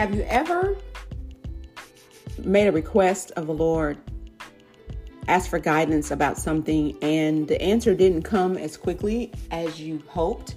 [0.00, 0.78] Have you ever
[2.42, 3.98] made a request of the Lord,
[5.28, 10.56] asked for guidance about something, and the answer didn't come as quickly as you hoped?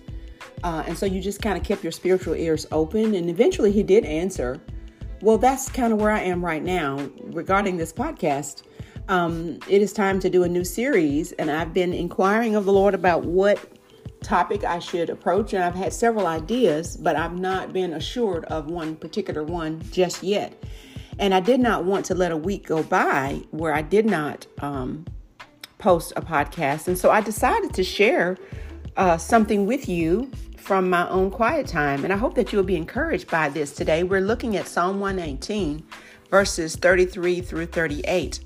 [0.63, 3.83] Uh, and so you just kind of kept your spiritual ears open, and eventually He
[3.83, 4.61] did answer.
[5.21, 8.63] Well, that's kind of where I am right now regarding this podcast.
[9.09, 12.71] Um, it is time to do a new series, and I've been inquiring of the
[12.71, 13.59] Lord about what
[14.23, 18.67] topic I should approach, and I've had several ideas, but I've not been assured of
[18.67, 20.63] one particular one just yet.
[21.19, 24.47] And I did not want to let a week go by where I did not
[24.59, 25.05] um,
[25.77, 26.87] post a podcast.
[26.87, 28.37] And so I decided to share
[28.97, 32.03] uh, something with you from my own quiet time.
[32.03, 34.03] And I hope that you'll be encouraged by this today.
[34.03, 35.85] We're looking at Psalm 119,
[36.29, 38.39] verses 33 through 38.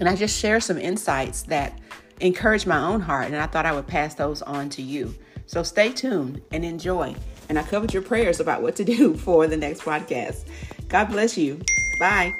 [0.00, 1.78] And I just share some insights that
[2.20, 5.14] encourage my own heart, and I thought I would pass those on to you.
[5.46, 7.14] So stay tuned and enjoy.
[7.48, 10.44] And I covered your prayers about what to do for the next podcast.
[10.88, 11.60] God bless you.
[12.00, 12.34] Bye.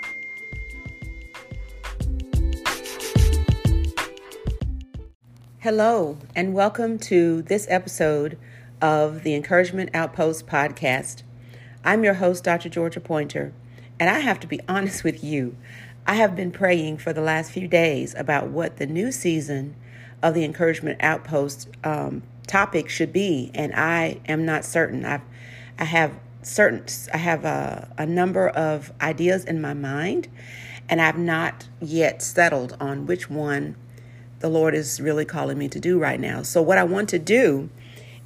[5.61, 8.39] Hello, and welcome to this episode
[8.81, 11.23] of the Encouragement Outpost podcast.
[11.85, 12.69] I'm your host, Dr.
[12.69, 13.53] Georgia Pointer,
[13.99, 15.57] and I have to be honest with you.
[16.07, 19.75] I have been praying for the last few days about what the new season
[20.23, 25.05] of the Encouragement Outpost um, topic should be, and I am not certain.
[25.05, 25.23] I've,
[25.79, 30.29] I have certain, I have a, a number of ideas in my mind,
[30.89, 33.75] and I've not yet settled on which one
[34.39, 36.43] the Lord is really calling me to do right now.
[36.43, 37.69] So, what I want to do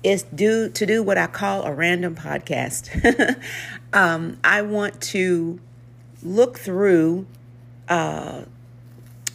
[0.03, 3.41] is do to do what I call a random podcast.
[3.95, 5.61] um, I want to
[6.23, 7.27] look through
[7.91, 8.45] uh,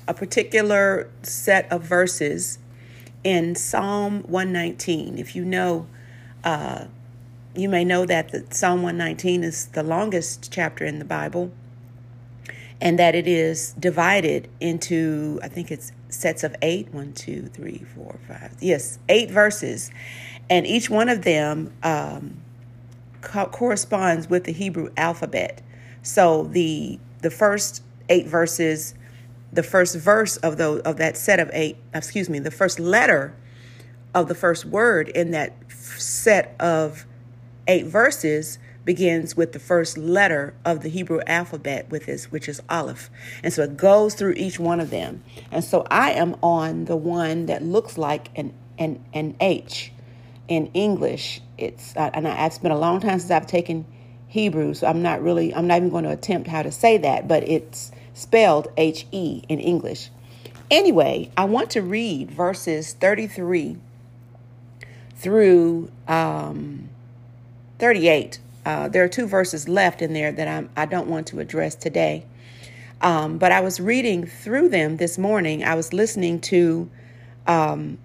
[0.07, 2.57] a particular set of verses
[3.23, 5.19] in Psalm 119.
[5.19, 5.87] If you know,
[6.43, 6.85] uh,
[7.55, 11.51] you may know that the Psalm 119 is the longest chapter in the Bible
[12.81, 17.85] and that it is divided into, I think it's sets of eight one, two, three,
[17.95, 18.55] four, five.
[18.59, 19.91] Yes, eight verses.
[20.49, 22.37] And each one of them um,
[23.21, 25.61] co- corresponds with the Hebrew alphabet.
[26.03, 28.95] So the the first eight verses,
[29.51, 33.35] the first verse of those of that set of eight, excuse me, the first letter
[34.13, 37.05] of the first word in that set of
[37.67, 42.61] eight verses begins with the first letter of the Hebrew alphabet with this, which is
[42.69, 43.09] Aleph.
[43.43, 45.23] And so it goes through each one of them.
[45.51, 49.91] And so I am on the one that looks like an an, an H
[50.47, 51.41] in English.
[51.57, 53.85] It's uh, and I, have spent a long time since I've taken
[54.35, 57.25] Hebrew, so I'm not really I'm not even going to attempt how to say that,
[57.25, 60.09] but it's spelled H E in English.
[60.69, 63.77] Anyway, I want to read verses 33
[65.15, 66.89] through um,
[67.79, 68.39] 38.
[68.65, 71.73] Uh, there are two verses left in there that I'm, I don't want to address
[71.73, 72.25] today.
[72.99, 75.63] Um, but I was reading through them this morning.
[75.63, 76.89] I was listening to
[77.47, 77.99] um,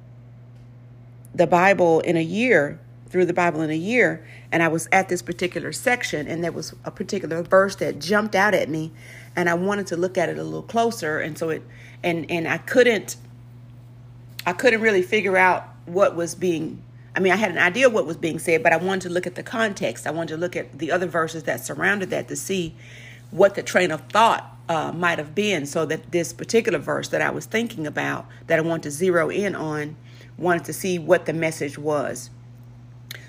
[1.35, 2.79] the Bible in a year,
[3.11, 6.53] through the Bible in a year, and I was at this particular section, and there
[6.53, 8.93] was a particular verse that jumped out at me
[9.37, 11.63] and I wanted to look at it a little closer and so it
[12.03, 13.17] and and I couldn't
[14.47, 16.83] I couldn't really figure out what was being
[17.15, 19.27] I mean I had an idea what was being said but I wanted to look
[19.27, 20.07] at the context.
[20.07, 22.75] I wanted to look at the other verses that surrounded that to see
[23.31, 27.21] what the train of thought uh, might have been so that this particular verse that
[27.21, 29.97] I was thinking about that I wanted to zero in on
[30.37, 32.31] wanted to see what the message was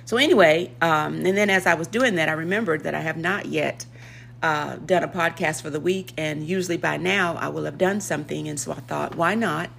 [0.06, 3.18] so anyway um, and then as I was doing that I remembered that I have
[3.18, 3.86] not yet
[4.42, 8.02] uh, done a podcast for the week, and usually by now I will have done
[8.02, 8.48] something.
[8.48, 9.70] And so I thought, why not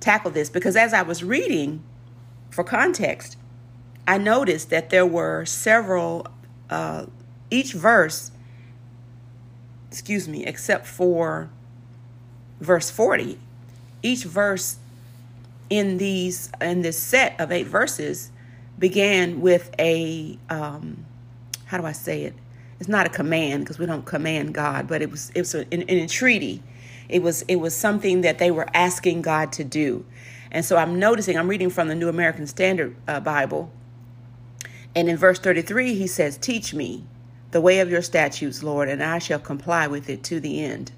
[0.00, 0.48] tackle this?
[0.48, 1.82] Because as I was reading,
[2.50, 3.36] for context,
[4.08, 6.26] I noticed that there were several,
[6.70, 7.06] uh,
[7.50, 8.30] each verse,
[9.90, 11.50] excuse me, except for
[12.60, 13.38] verse 40,
[14.02, 14.78] each verse
[15.68, 18.30] in these in this set of eight verses
[18.78, 21.04] began with a um,
[21.66, 22.34] how do I say it?
[22.78, 25.66] it's not a command because we don't command God, but it was it was an,
[25.72, 26.62] an entreaty.
[27.08, 30.04] It was it was something that they were asking God to do,
[30.50, 31.38] and so I'm noticing.
[31.38, 33.70] I'm reading from the New American Standard uh, Bible,
[34.94, 37.04] and in verse 33 he says, "Teach me
[37.52, 40.92] the way of your statutes, Lord, and I shall comply with it to the end."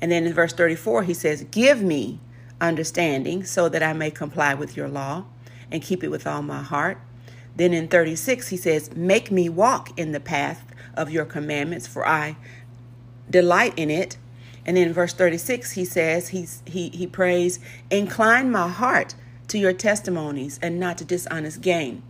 [0.00, 2.20] And then in verse 34 he says, "Give me
[2.60, 5.24] understanding so that I may comply with your law
[5.70, 6.98] and keep it with all my heart."
[7.56, 10.64] Then in 36 he says, "Make me walk in the path
[10.94, 12.36] of your commandments, for I
[13.28, 14.16] delight in it.
[14.64, 17.58] And then in verse 36, he says, he's, he, he prays,
[17.90, 19.14] Incline my heart
[19.48, 22.02] to your testimonies and not to dishonest gain.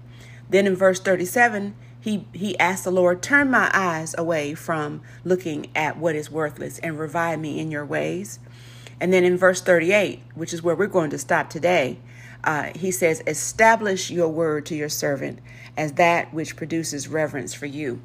[0.50, 5.68] Then in verse 37, he he asked the Lord, "Turn my eyes away from looking
[5.74, 8.40] at what is worthless and revive me in your ways."
[9.00, 11.98] And then in verse 38, which is where we're going to stop today,
[12.44, 15.38] uh, he says, "Establish your word to your servant
[15.76, 18.00] as that which produces reverence for you."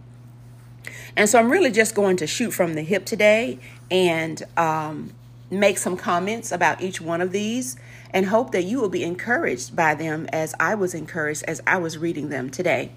[1.16, 5.12] And so I'm really just going to shoot from the hip today and um,
[5.50, 7.78] make some comments about each one of these
[8.12, 11.78] and hope that you will be encouraged by them as I was encouraged as I
[11.78, 12.92] was reading them today.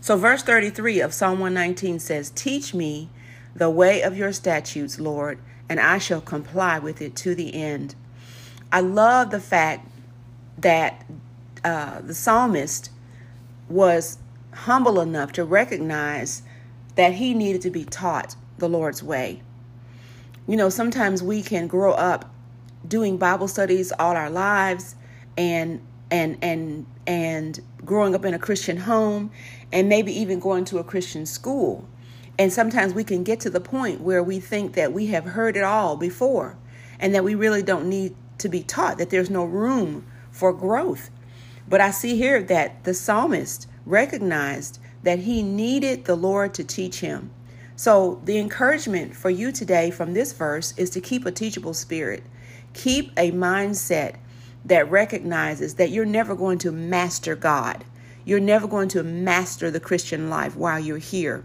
[0.00, 3.08] So, verse 33 of Psalm 119 says, Teach me
[3.54, 5.38] the way of your statutes, Lord,
[5.68, 7.94] and I shall comply with it to the end.
[8.72, 9.88] I love the fact
[10.58, 11.04] that
[11.64, 12.90] uh, the psalmist
[13.68, 14.18] was
[14.52, 16.42] humble enough to recognize
[16.94, 19.42] that he needed to be taught the Lord's way.
[20.46, 22.30] You know, sometimes we can grow up
[22.86, 24.94] doing Bible studies all our lives
[25.36, 25.80] and
[26.10, 29.30] and and and growing up in a Christian home
[29.72, 31.88] and maybe even going to a Christian school.
[32.38, 35.56] And sometimes we can get to the point where we think that we have heard
[35.56, 36.56] it all before
[36.98, 40.04] and that we really don't need to be taught, that there's no room
[40.34, 41.10] for growth.
[41.68, 47.00] But I see here that the psalmist recognized that he needed the Lord to teach
[47.00, 47.30] him.
[47.76, 52.24] So, the encouragement for you today from this verse is to keep a teachable spirit.
[52.72, 54.16] Keep a mindset
[54.64, 57.84] that recognizes that you're never going to master God.
[58.24, 61.44] You're never going to master the Christian life while you're here.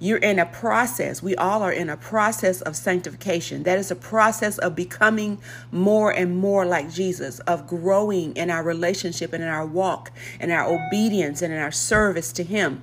[0.00, 1.22] You're in a process.
[1.22, 3.64] We all are in a process of sanctification.
[3.64, 5.40] That is a process of becoming
[5.72, 10.52] more and more like Jesus, of growing in our relationship and in our walk, and
[10.52, 12.82] our obedience and in our service to Him.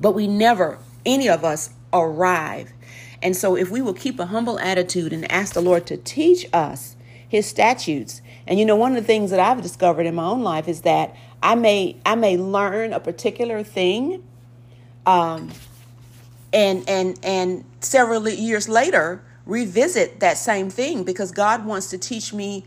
[0.00, 2.72] But we never, any of us, arrive.
[3.22, 6.46] And so, if we will keep a humble attitude and ask the Lord to teach
[6.52, 6.96] us
[7.28, 10.42] His statutes, and you know, one of the things that I've discovered in my own
[10.42, 14.22] life is that I may I may learn a particular thing,
[15.06, 15.50] um,
[16.52, 22.32] and and and several years later revisit that same thing because God wants to teach
[22.32, 22.64] me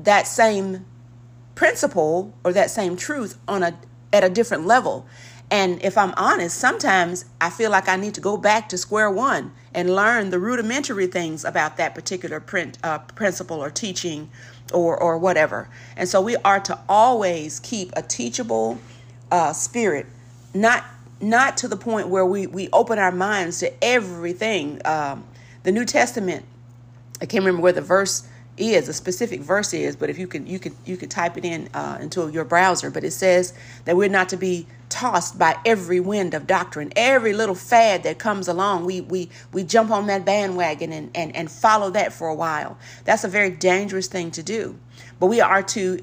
[0.00, 0.84] that same
[1.54, 3.78] principle or that same truth on a
[4.12, 5.06] at a different level.
[5.50, 9.10] And if I'm honest, sometimes I feel like I need to go back to square
[9.10, 14.30] one and learn the rudimentary things about that particular print, uh, principle or teaching
[14.72, 15.68] or or whatever.
[15.96, 18.78] And so we are to always keep a teachable
[19.30, 20.06] uh, spirit,
[20.54, 20.84] not
[21.20, 24.80] not to the point where we we open our minds to everything.
[24.84, 25.24] Um,
[25.62, 26.44] the New Testament,
[27.20, 30.46] I can't remember where the verse is, a specific verse is, but if you can
[30.46, 32.90] you could you could type it in uh, into your browser.
[32.90, 33.54] But it says
[33.84, 38.18] that we're not to be tossed by every wind of doctrine, every little fad that
[38.18, 38.84] comes along.
[38.84, 42.78] We we we jump on that bandwagon and and and follow that for a while.
[43.04, 44.78] That's a very dangerous thing to do.
[45.18, 46.00] But we are to.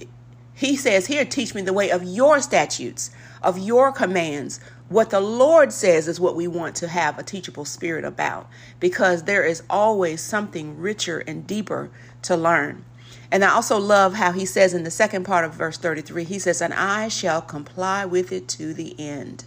[0.58, 3.12] He says here, teach me the way of your statutes,
[3.44, 4.62] of your commands.
[4.88, 8.48] What the Lord says is what we want to have a teachable spirit about,
[8.80, 11.90] because there is always something richer and deeper
[12.22, 12.86] to learn.
[13.32, 16.38] And I also love how he says in the second part of verse 33, he
[16.38, 19.46] says, And I shall comply with it to the end.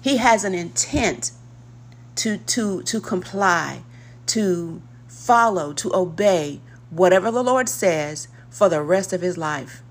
[0.00, 1.32] He has an intent
[2.16, 3.82] to, to, to comply,
[4.26, 6.60] to follow, to obey
[6.90, 9.82] whatever the Lord says for the rest of his life.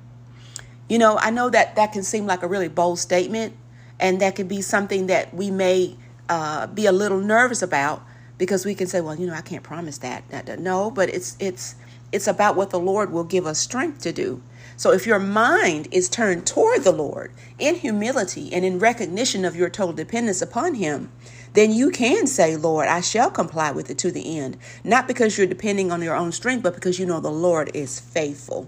[0.88, 3.56] You know, I know that that can seem like a really bold statement,
[4.00, 5.96] and that could be something that we may
[6.30, 8.04] uh, be a little nervous about
[8.38, 10.60] because we can say, well, you know, I can't promise that.
[10.60, 11.75] No, but it's it's
[12.12, 14.42] it's about what the Lord will give us strength to do.
[14.78, 19.56] So if your mind is turned toward the Lord in humility and in recognition of
[19.56, 21.12] your total dependence upon Him,
[21.54, 24.58] then you can say, Lord, I shall comply with it to the end.
[24.84, 28.02] Not because you're depending on your own strength, but because you know the Lord is
[28.02, 28.68] faithful.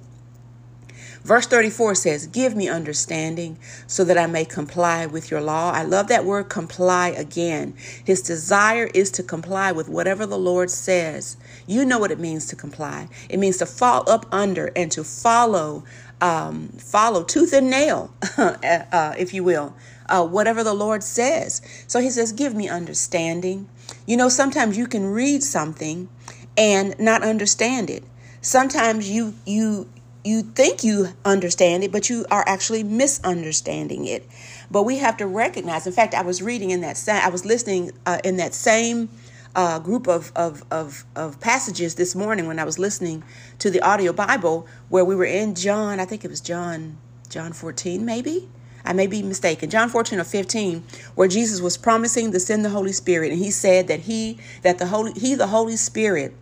[1.28, 5.74] Verse 34 says, Give me understanding so that I may comply with your law.
[5.74, 7.74] I love that word comply again.
[8.06, 11.36] His desire is to comply with whatever the Lord says.
[11.68, 13.10] You know what it means to comply.
[13.28, 15.84] It means to fall up under and to follow,
[16.22, 19.76] um, follow tooth and nail, uh, if you will,
[20.08, 21.62] uh, whatever the Lord says.
[21.88, 23.68] So he says, Give me understanding.
[24.06, 26.08] You know, sometimes you can read something
[26.56, 28.06] and not understand it.
[28.40, 29.90] Sometimes you you
[30.28, 34.28] you think you understand it, but you are actually misunderstanding it.
[34.70, 35.88] But we have to recognize.
[35.88, 39.10] In fact, I was reading in that same, I was listening uh, in that same
[39.56, 43.24] uh, group of, of, of, of passages this morning when I was listening
[43.60, 46.98] to the audio Bible where we were in John, I think it was John,
[47.30, 48.50] John 14, maybe.
[48.86, 49.70] I may be mistaken.
[49.70, 50.84] John 14 or 15,
[51.16, 54.78] where Jesus was promising to send the Holy Spirit, and he said that he that
[54.78, 56.34] the Holy he the Holy Spirit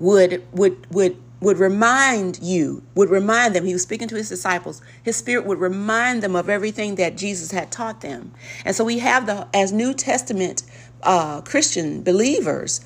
[0.00, 4.82] would would would would remind you, would remind them, he was speaking to his disciples,
[5.02, 8.32] his spirit would remind them of everything that Jesus had taught them.
[8.64, 10.62] And so we have the, as New Testament
[11.02, 12.80] uh, Christian believers,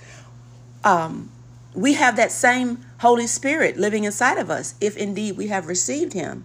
[0.85, 1.31] um,
[1.75, 6.13] we have that same Holy Spirit living inside of us, if indeed we have received
[6.13, 6.45] him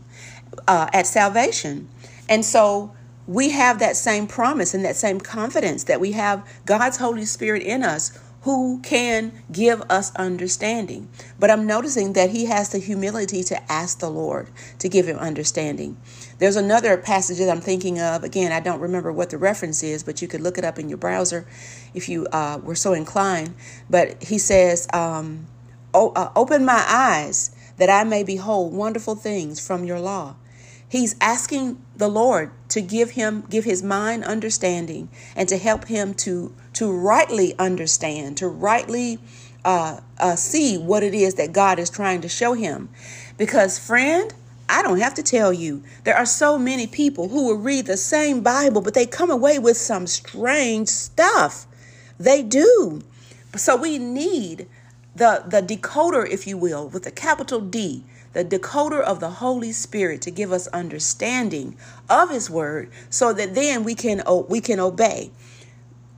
[0.67, 1.89] uh, at salvation.
[2.29, 2.93] And so
[3.27, 7.61] we have that same promise and that same confidence that we have God's Holy Spirit
[7.63, 11.09] in us who can give us understanding.
[11.37, 14.47] But I'm noticing that he has the humility to ask the Lord
[14.79, 15.97] to give him understanding.
[16.39, 18.23] There's another passage that I'm thinking of.
[18.23, 20.87] Again, I don't remember what the reference is, but you could look it up in
[20.87, 21.45] your browser
[21.93, 23.53] if you uh, were so inclined.
[23.89, 25.47] But he says, um,
[25.93, 30.37] uh, Open my eyes that I may behold wonderful things from your law.
[30.87, 36.13] He's asking the Lord to give him give his mind understanding and to help him
[36.13, 39.17] to to rightly understand, to rightly
[39.65, 42.89] uh, uh, see what it is that God is trying to show him.
[43.35, 44.31] Because, friend,
[44.69, 47.97] I don't have to tell you, there are so many people who will read the
[47.97, 51.65] same Bible, but they come away with some strange stuff.
[52.19, 53.01] They do.
[53.55, 54.67] So we need
[55.15, 58.03] the, the decoder, if you will, with a capital D,
[58.37, 61.75] the decoder of the Holy Spirit to give us understanding
[62.07, 65.31] of His Word, so that then we can we can obey.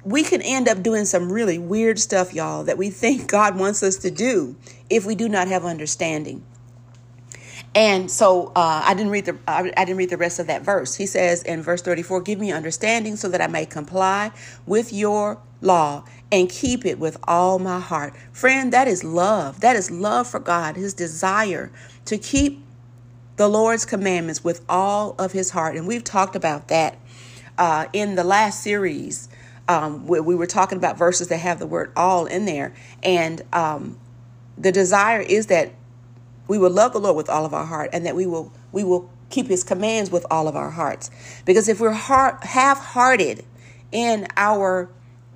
[0.03, 3.83] We can end up doing some really weird stuff, y'all, that we think God wants
[3.83, 4.57] us to do
[4.89, 6.43] if we do not have understanding.
[7.75, 10.95] And so uh, I didn't read the I didn't read the rest of that verse.
[10.95, 14.31] He says in verse 34, "Give me understanding so that I may comply
[14.65, 19.62] with your law and keep it with all my heart." Friend, that is love.
[19.62, 21.71] That is love for God, his desire
[22.05, 22.63] to keep
[23.38, 25.75] the Lord's commandments with all of his heart.
[25.75, 26.98] And we've talked about that
[27.57, 29.29] uh, in the last series
[29.69, 32.74] um, where we were talking about verses that have the word all in there.
[33.01, 33.98] And um,
[34.57, 35.71] the desire is that
[36.50, 38.83] we will love the Lord with all of our heart and that we will we
[38.83, 41.12] will keep his commands with all of our hearts.
[41.45, 43.45] Because if we're heart, half-hearted
[43.91, 44.89] in our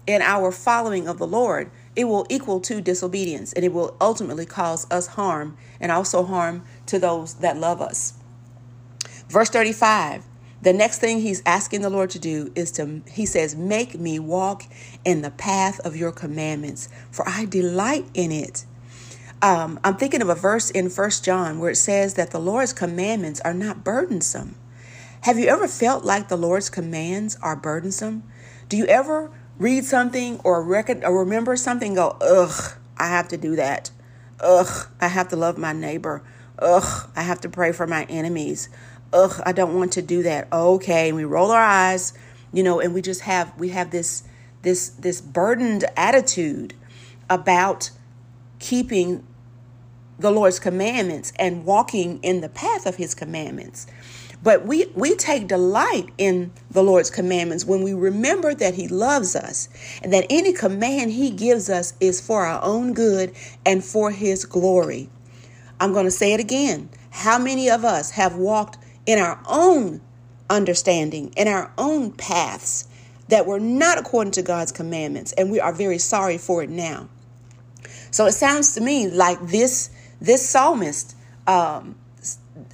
[0.06, 4.46] in our following of the Lord, it will equal to disobedience and it will ultimately
[4.46, 8.14] cause us harm and also harm to those that love us.
[9.30, 10.26] Verse 35
[10.64, 14.18] the next thing he's asking the Lord to do is to, he says, Make me
[14.18, 14.64] walk
[15.04, 18.64] in the path of your commandments, for I delight in it.
[19.42, 22.72] Um, I'm thinking of a verse in First John where it says that the Lord's
[22.72, 24.56] commandments are not burdensome.
[25.24, 28.24] Have you ever felt like the Lord's commands are burdensome?
[28.70, 33.38] Do you ever read something or record or remember something go, ugh, I have to
[33.38, 33.92] do that.
[34.40, 36.24] Ugh, I have to love my neighbor.
[36.60, 38.70] Ugh, I have to pray for my enemies.
[39.12, 40.48] Ugh, I don't want to do that.
[40.52, 42.14] Okay, and we roll our eyes,
[42.52, 44.24] you know, and we just have we have this
[44.64, 46.74] this this burdened attitude
[47.30, 47.92] about
[48.60, 49.26] keeping
[50.20, 53.88] the Lord's commandments and walking in the path of his commandments.
[54.44, 59.38] But we, we take delight in the Lord's commandments when we remember that He loves
[59.38, 59.70] us
[60.04, 63.34] and that any command He gives us is for our own good
[63.66, 65.10] and for His glory.
[65.80, 66.90] I'm going to say it again.
[67.10, 70.02] How many of us have walked in our own
[70.50, 72.88] understanding, in our own paths
[73.30, 77.08] that were not according to God's commandments, and we are very sorry for it now?
[78.12, 79.90] So it sounds to me like this
[80.22, 81.16] this psalmist
[81.48, 81.96] um,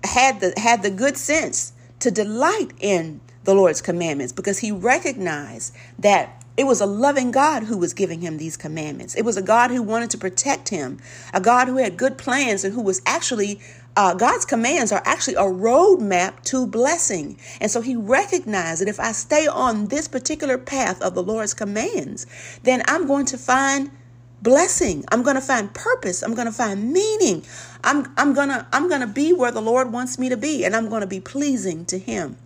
[0.03, 5.73] had the had the good sense to delight in the Lord's commandments because he recognized
[5.97, 9.15] that it was a loving God who was giving him these commandments.
[9.15, 10.99] It was a God who wanted to protect him,
[11.33, 13.61] a God who had good plans and who was actually
[13.95, 17.37] uh, God's commands are actually a roadmap to blessing.
[17.59, 21.53] And so he recognized that if I stay on this particular path of the Lord's
[21.53, 22.25] commands,
[22.63, 23.91] then I'm going to find
[24.41, 25.03] blessing.
[25.11, 26.21] I'm going to find purpose.
[26.21, 27.43] I'm going to find meaning.
[27.83, 30.65] I'm, I'm going to I'm going to be where the Lord wants me to be
[30.65, 32.37] and I'm going to be pleasing to him.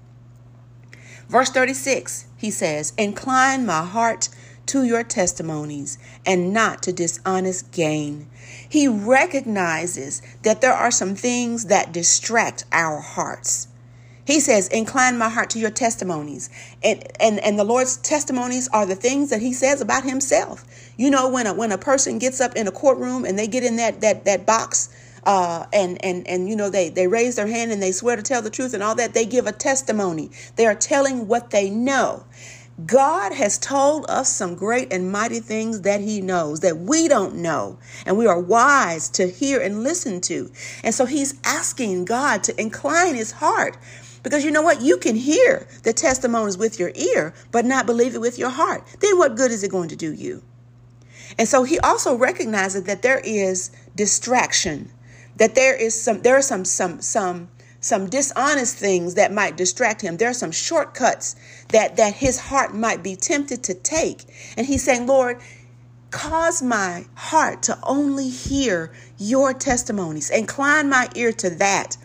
[1.28, 4.30] Verse 36, he says, "Incline my heart
[4.68, 8.28] to your testimonies and not to dishonest gain."
[8.68, 13.68] He recognizes that there are some things that distract our hearts.
[14.26, 16.50] He says, Incline my heart to your testimonies.
[16.84, 20.66] And, and, and the Lord's testimonies are the things that he says about himself.
[20.98, 23.64] You know, when a, when a person gets up in a courtroom and they get
[23.64, 24.90] in that, that, that box
[25.26, 28.22] uh, and, and, and, you know, they, they raise their hand and they swear to
[28.22, 30.30] tell the truth and all that, they give a testimony.
[30.56, 32.26] They are telling what they know.
[32.86, 37.36] God has told us some great and mighty things that He knows that we don't
[37.36, 40.52] know, and we are wise to hear and listen to.
[40.84, 43.78] And so He's asking God to incline His heart
[44.24, 44.82] because you know what?
[44.82, 48.86] You can hear the testimonies with your ear, but not believe it with your heart.
[49.02, 50.44] Then what good is it going to do you?
[51.40, 54.92] And so he also recognizes that there is distraction.
[55.38, 57.50] that there is some there are some some some
[57.82, 60.18] some dishonest things that might distract him.
[60.18, 61.36] There are some shortcuts
[61.70, 64.24] that that his heart might be tempted to take.
[64.58, 65.42] And he's saying, Lord,
[66.12, 70.30] cause my heart to only hear your testimonies.
[70.32, 71.98] Incline my ear to that.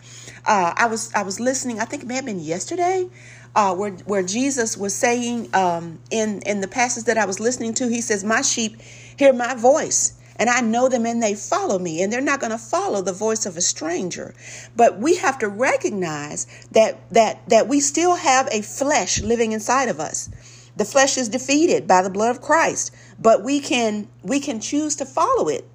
[0.49, 1.79] Uh, I was I was listening.
[1.79, 3.07] I think it may have been yesterday,
[3.55, 7.75] uh, where where Jesus was saying um, in in the passage that I was listening
[7.75, 7.87] to.
[7.87, 8.81] He says, "My sheep
[9.15, 12.53] hear my voice." and I know them and they follow me, and they're not going
[12.53, 14.33] to follow the voice of a stranger.
[14.75, 19.89] But we have to recognize that that that we still have a flesh living inside
[19.89, 20.29] of us.
[20.77, 24.95] The flesh is defeated by the blood of Christ, but we can we can choose
[24.95, 25.67] to follow it.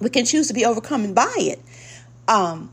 [0.00, 1.60] We can choose to be overcome by it.
[2.26, 2.70] Um,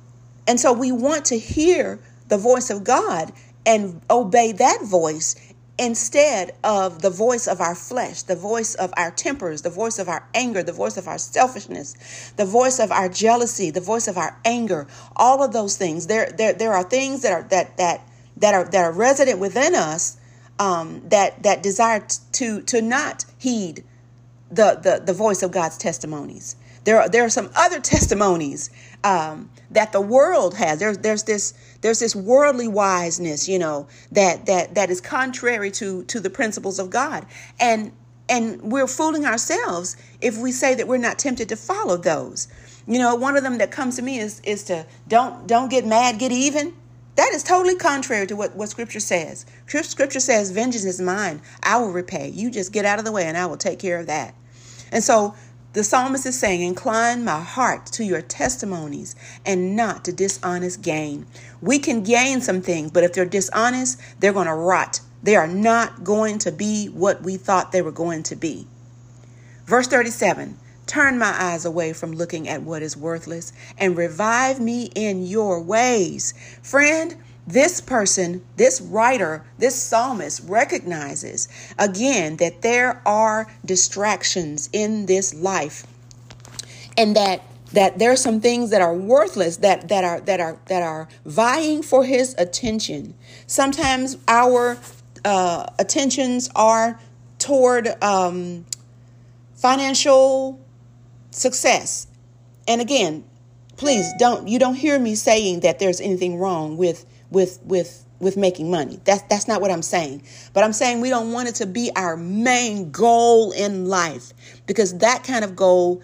[0.48, 3.34] and so we want to hear the voice of God
[3.66, 5.36] and obey that voice
[5.80, 10.10] instead of the voice of our flesh, the voice of our tempers, the voice of
[10.10, 14.18] our anger, the voice of our selfishness, the voice of our jealousy, the voice of
[14.18, 16.08] our anger, all of those things.
[16.08, 19.76] There, there, there are things that are that that that are that are resident within
[19.76, 20.18] us
[20.60, 23.84] um, that that desire to to not heed
[24.50, 26.56] the the the voice of God's testimonies.
[26.88, 28.70] There are there are some other testimonies
[29.04, 30.80] um, that the world has.
[30.80, 36.06] There's there's this there's this worldly wiseness, you know, that that that is contrary to
[36.06, 37.26] to the principles of God,
[37.60, 37.92] and
[38.30, 42.48] and we're fooling ourselves if we say that we're not tempted to follow those.
[42.88, 45.86] You know, one of them that comes to me is is to don't don't get
[45.86, 46.74] mad, get even.
[47.18, 49.46] That is totally contrary to what, what Scripture says.
[49.66, 52.30] Scripture says, Vengeance is mine, I will repay.
[52.30, 54.36] You just get out of the way and I will take care of that.
[54.92, 55.36] And so
[55.78, 59.16] the psalmist is saying, Incline my heart to your testimonies
[59.46, 61.28] and not to dishonest gain.
[61.62, 65.02] We can gain some things, but if they're dishonest, they're going to rot.
[65.22, 68.66] They are not going to be what we thought they were going to be.
[69.68, 70.58] Verse 37
[70.88, 75.62] Turn my eyes away from looking at what is worthless and revive me in your
[75.62, 76.34] ways.
[76.64, 77.16] Friend,
[77.48, 81.48] this person, this writer, this psalmist recognizes
[81.80, 85.88] again that there are distractions in this life
[86.98, 87.42] and that
[87.74, 91.08] that there are some things that are worthless that that are that are that are
[91.26, 93.14] vying for his attention.
[93.46, 94.78] Sometimes our
[95.24, 97.00] uh, attentions are
[97.40, 98.66] toward um,
[99.56, 100.60] financial
[101.32, 102.08] success.
[102.68, 103.24] And again
[103.78, 108.38] please don't you don't hear me saying that there's anything wrong with with with with
[108.38, 109.00] making money.
[109.04, 110.24] That's that's not what I'm saying.
[110.54, 114.34] But I'm saying we don't want it to be our main goal in life
[114.66, 116.02] because that kind of goal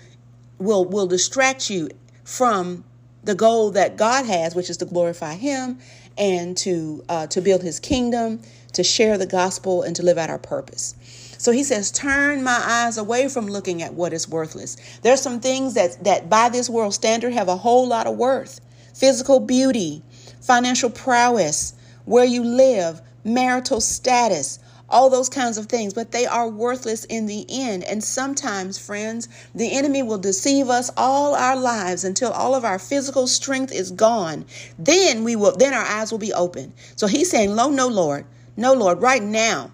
[0.59, 1.89] will will distract you
[2.23, 2.83] from
[3.23, 5.79] the goal that God has, which is to glorify Him
[6.17, 8.41] and to uh, to build His kingdom,
[8.73, 10.95] to share the gospel, and to live out our purpose.
[11.43, 14.77] So he says, turn my eyes away from looking at what is worthless.
[15.01, 18.61] There's some things that that by this world standard have a whole lot of worth.
[18.93, 20.03] Physical beauty,
[20.43, 21.73] financial prowess,
[22.05, 27.25] where you live, marital status, all those kinds of things, but they are worthless in
[27.25, 27.83] the end.
[27.83, 32.77] And sometimes, friends, the enemy will deceive us all our lives until all of our
[32.77, 34.45] physical strength is gone.
[34.77, 36.73] Then we will, then our eyes will be open.
[36.95, 38.25] So he's saying, Lo, no, Lord,
[38.55, 39.71] no, Lord, right now,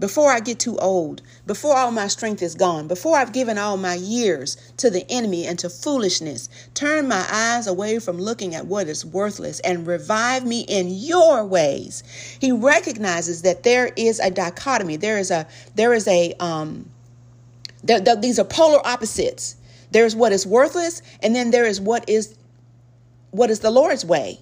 [0.00, 3.76] before I get too old, before all my strength is gone, before I've given all
[3.76, 8.66] my years to the enemy and to foolishness, turn my eyes away from looking at
[8.66, 12.02] what is worthless and revive me in your ways.
[12.40, 14.96] He recognizes that there is a dichotomy.
[14.96, 16.90] There is a there is a um
[17.84, 19.56] there, these are polar opposites.
[19.90, 22.36] There's what is worthless and then there is what is
[23.32, 24.40] what is the Lord's way.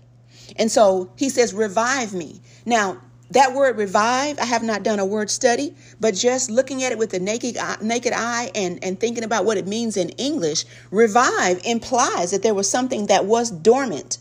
[0.57, 2.41] And so he says, revive me.
[2.65, 2.99] Now,
[3.31, 6.99] that word revive, I have not done a word study, but just looking at it
[6.99, 10.65] with the naked eye, naked eye and, and thinking about what it means in English,
[10.91, 14.19] revive implies that there was something that was dormant,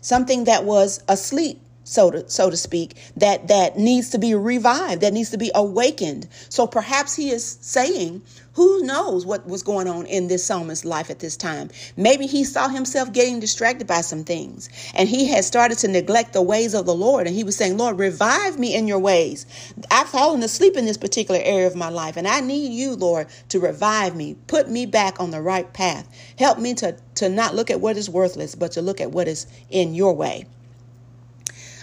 [0.00, 5.00] something that was asleep so to so to speak that that needs to be revived
[5.00, 6.28] that needs to be awakened.
[6.50, 8.22] So perhaps he is saying
[8.52, 11.70] who knows what was going on in this psalmist's life at this time?
[11.96, 16.32] Maybe he saw himself getting distracted by some things and he had started to neglect
[16.32, 19.46] the ways of the lord and he was saying lord revive me in your ways.
[19.90, 23.28] I've fallen asleep in this particular area of my life and i need you lord
[23.48, 24.36] to revive me.
[24.46, 26.08] Put me back on the right path.
[26.38, 29.28] Help me to to not look at what is worthless but to look at what
[29.28, 30.46] is in your way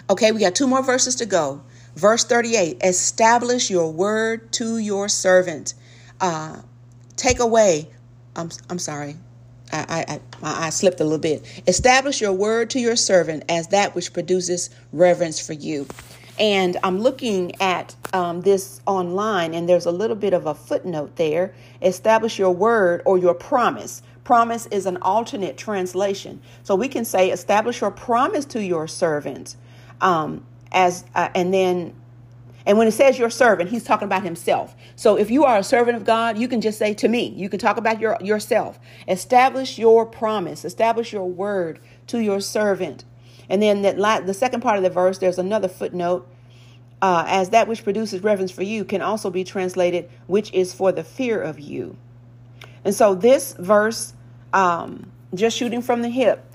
[0.10, 1.64] Okay, we got two more verses to go.
[1.96, 5.74] Verse 38 Establish your word to your servant.
[6.22, 6.62] Uh,
[7.16, 7.90] take away,
[8.36, 9.16] I'm, I'm sorry,
[9.72, 11.64] I, I, I, I slipped a little bit.
[11.68, 15.88] Establish your word to your servant as that which produces reverence for you.
[16.38, 21.16] And I'm looking at um, this online, and there's a little bit of a footnote
[21.16, 21.56] there.
[21.82, 26.42] Establish your word or your promise Promise is an alternate translation.
[26.64, 29.56] So we can say, establish your promise to your servant.
[30.02, 31.94] Um, as uh, and then
[32.66, 34.76] and when it says your servant, he's talking about himself.
[34.96, 37.48] So if you are a servant of God, you can just say to me, you
[37.48, 38.80] can talk about your yourself.
[39.08, 43.06] Establish your promise, establish your word to your servant.
[43.50, 46.28] And then that the second part of the verse, there's another footnote.
[47.02, 50.92] Uh, as that which produces reverence for you can also be translated, which is for
[50.92, 51.96] the fear of you.
[52.84, 54.14] And so this verse,
[54.54, 56.55] um, just shooting from the hip,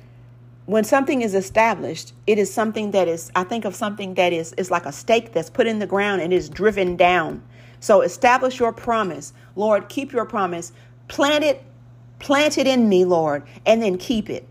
[0.71, 4.53] when something is established, it is something that is, I think of something that is,
[4.53, 7.43] is like a stake that's put in the ground and is driven down.
[7.81, 9.33] So establish your promise.
[9.57, 10.71] Lord, keep your promise.
[11.09, 11.65] Plant it,
[12.21, 14.47] plant it in me, Lord, and then keep it.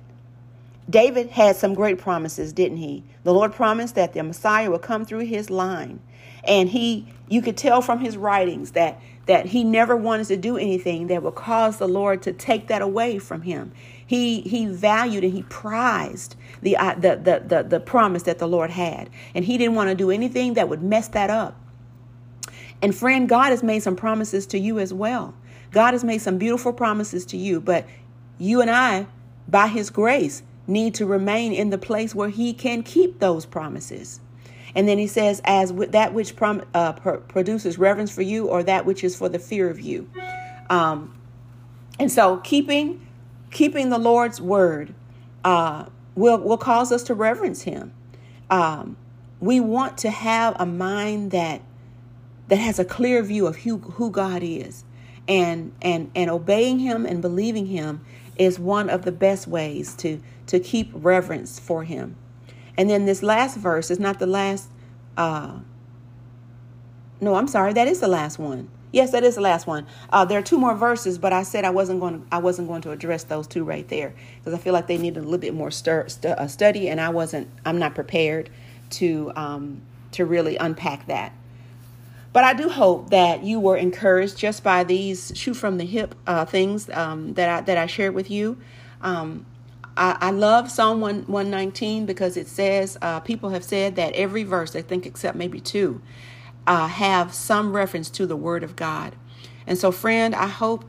[0.89, 3.01] David had some great promises, didn't he?
[3.23, 6.01] The Lord promised that the Messiah would come through his line.
[6.43, 10.57] And he you could tell from his writings that that he never wanted to do
[10.57, 13.71] anything that would cause the Lord to take that away from him.
[14.03, 18.47] He he valued and he prized the, uh, the, the, the, the promise that the
[18.47, 19.07] Lord had.
[19.35, 21.55] And he didn't want to do anything that would mess that up.
[22.81, 25.35] And friend, God has made some promises to you as well.
[25.69, 27.85] God has made some beautiful promises to you, but
[28.39, 29.05] you and I,
[29.47, 34.21] by his grace, need to remain in the place where he can keep those promises.
[34.75, 38.63] And then he says, as with that which prom- uh, produces reverence for you, or
[38.63, 40.09] that which is for the fear of you.
[40.69, 41.15] Um,
[41.99, 43.05] and so, keeping
[43.51, 44.93] keeping the Lord's word
[45.43, 47.93] uh, will will cause us to reverence Him.
[48.49, 48.97] Um,
[49.39, 51.61] we want to have a mind that
[52.47, 54.83] that has a clear view of who, who God is,
[55.27, 58.01] and and and obeying Him and believing Him
[58.37, 62.15] is one of the best ways to to keep reverence for Him.
[62.79, 64.69] And then this last verse is not the last.
[65.17, 65.59] Uh,
[67.19, 68.69] no, I'm sorry, that is the last one.
[68.93, 69.85] Yes, that is the last one.
[70.09, 72.27] Uh, there are two more verses, but I said I wasn't going to.
[72.31, 75.19] I wasn't going to address those two right there because I feel like they needed
[75.19, 77.49] a little bit more stir, uh, study, and I wasn't.
[77.65, 78.49] I'm not prepared
[78.91, 79.81] to um,
[80.13, 81.33] to really unpack that.
[82.31, 86.15] But I do hope that you were encouraged just by these shoot from the hip
[86.25, 88.57] uh, things um, that I that I shared with you.
[89.01, 89.45] Um,
[89.97, 94.75] I, love Psalm 1, 119 because it says uh, people have said that every verse,
[94.75, 96.01] I think except maybe two,
[96.65, 99.15] uh, have some reference to the Word of God.
[99.67, 100.85] And so, friend, I hope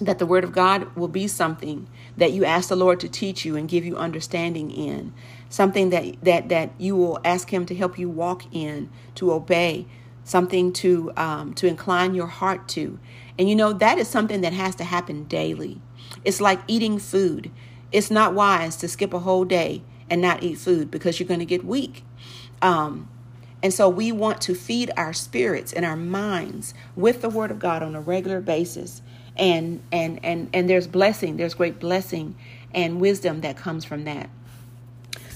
[0.00, 3.44] that the Word of God will be something that you ask the Lord to teach
[3.44, 5.12] you and give you understanding in,
[5.48, 9.86] something that that that you will ask Him to help you walk in, to obey,
[10.24, 12.98] something to um, to incline your heart to.
[13.38, 15.80] And you know that is something that has to happen daily.
[16.24, 17.50] It's like eating food.
[17.92, 21.40] It's not wise to skip a whole day and not eat food because you're going
[21.40, 22.04] to get weak.
[22.62, 23.08] Um,
[23.62, 27.58] and so we want to feed our spirits and our minds with the word of
[27.58, 29.02] God on a regular basis.
[29.36, 32.36] And and and and there's blessing, there's great blessing
[32.72, 34.30] and wisdom that comes from that.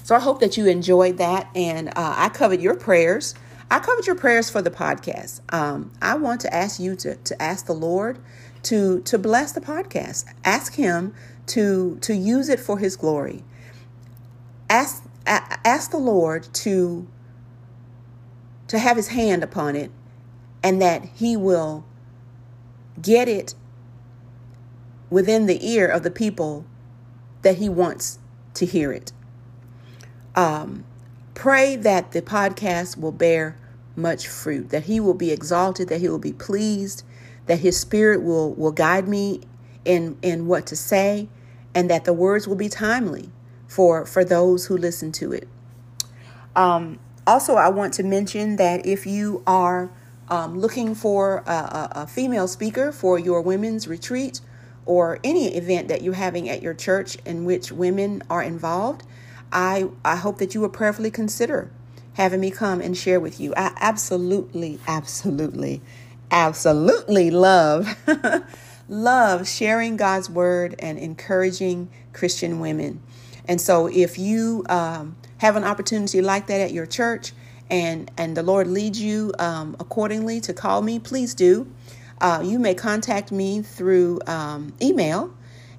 [0.04, 3.34] So I hope that you enjoyed that and uh, I covered your prayers.
[3.70, 5.40] I covered your prayers for the podcast.
[5.52, 8.18] Um, I want to ask you to to ask the Lord
[8.64, 10.24] to to bless the podcast.
[10.44, 11.14] Ask him
[11.50, 13.44] to to use it for his glory.
[14.68, 17.06] Ask ask the Lord to
[18.68, 19.90] to have his hand upon it
[20.62, 21.84] and that he will
[23.00, 23.54] get it
[25.08, 26.64] within the ear of the people
[27.42, 28.18] that he wants
[28.54, 29.12] to hear it.
[30.36, 30.84] Um,
[31.34, 33.56] pray that the podcast will bear
[33.96, 37.02] much fruit, that he will be exalted, that he will be pleased,
[37.46, 39.40] that his spirit will, will guide me
[39.84, 41.28] in, in what to say,
[41.74, 43.30] and that the words will be timely
[43.66, 45.48] for, for those who listen to it.
[46.56, 49.90] Um, also, I want to mention that if you are
[50.28, 54.40] um, looking for a, a, a female speaker for your women's retreat
[54.86, 59.04] or any event that you're having at your church in which women are involved,
[59.52, 61.70] I, I hope that you will prayerfully consider
[62.14, 63.54] having me come and share with you.
[63.56, 65.80] I absolutely, absolutely,
[66.30, 67.96] absolutely love,
[68.90, 73.00] love sharing God's word and encouraging Christian women.
[73.46, 77.32] And so if you um, have an opportunity like that at your church
[77.70, 81.72] and and the Lord leads you um, accordingly to call me, please do.
[82.20, 85.32] Uh, you may contact me through um, email,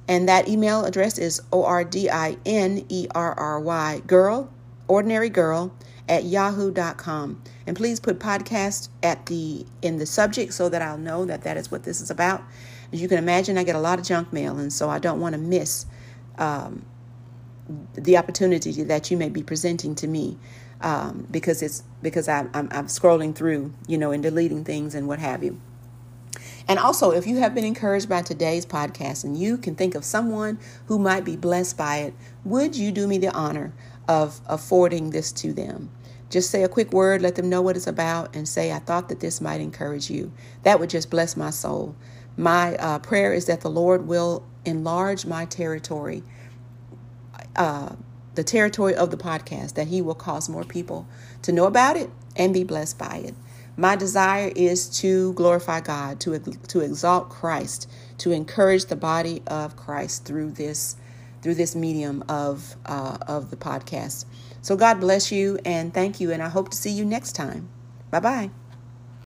[0.08, 4.50] and that email address is o r d i n e r r y girl
[4.88, 5.74] ordinary girl
[6.10, 11.24] at yahoo.com and please put podcast at the in the subject so that i'll know
[11.24, 12.44] that that is what this is about
[12.92, 15.20] as you can imagine i get a lot of junk mail and so i don't
[15.20, 15.86] want to miss
[16.38, 16.86] um,
[17.94, 20.38] the opportunity that you may be presenting to me
[20.82, 25.08] um, because it's because I, I'm, I'm scrolling through, you know, and deleting things and
[25.08, 25.60] what have you.
[26.68, 30.06] And also, if you have been encouraged by today's podcast and you can think of
[30.06, 32.14] someone who might be blessed by it,
[32.46, 33.74] would you do me the honor
[34.08, 35.92] of affording this to them?
[36.30, 39.10] Just say a quick word, let them know what it's about, and say, I thought
[39.10, 40.32] that this might encourage you.
[40.64, 41.96] That would just bless my soul.
[42.38, 46.24] My uh, prayer is that the Lord will enlarge my territory,
[47.56, 47.96] uh,
[48.36, 51.08] the territory of the podcast, that He will cause more people
[51.42, 53.36] to know about it and be blessed by it.
[53.78, 57.90] My desire is to glorify God, to, to exalt Christ,
[58.20, 60.96] to encourage the body of Christ through this
[61.42, 64.26] through this medium of uh, of the podcast.
[64.62, 67.70] So God bless you and thank you, and I hope to see you next time.
[68.12, 68.61] Bye bye.